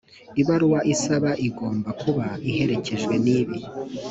[0.41, 3.57] ibaruwa isaba igomba kuba iherekejwe n ibi